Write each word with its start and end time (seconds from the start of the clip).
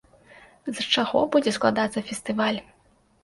З 0.77 0.85
чаго 0.95 1.21
будзе 1.35 1.53
складацца 1.57 2.03
фестываль. 2.09 2.57